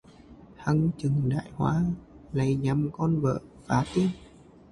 [0.57, 1.81] Hắn chừ đại họa,
[2.33, 4.09] lấy nhằm con vợ phá tiền